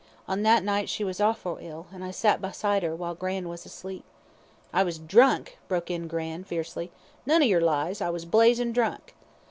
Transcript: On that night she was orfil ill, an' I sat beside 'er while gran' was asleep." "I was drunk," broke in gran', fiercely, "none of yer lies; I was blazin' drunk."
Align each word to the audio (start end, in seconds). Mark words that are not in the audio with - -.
On 0.27 0.41
that 0.41 0.63
night 0.63 0.89
she 0.89 1.03
was 1.03 1.21
orfil 1.21 1.59
ill, 1.61 1.85
an' 1.93 2.01
I 2.01 2.09
sat 2.09 2.41
beside 2.41 2.83
'er 2.83 2.95
while 2.95 3.13
gran' 3.13 3.47
was 3.47 3.67
asleep." 3.67 4.03
"I 4.73 4.81
was 4.83 4.97
drunk," 4.97 5.59
broke 5.67 5.91
in 5.91 6.07
gran', 6.07 6.43
fiercely, 6.43 6.91
"none 7.23 7.43
of 7.43 7.47
yer 7.47 7.61
lies; 7.61 8.01
I 8.01 8.09
was 8.09 8.25
blazin' 8.25 8.71
drunk." 8.73 9.13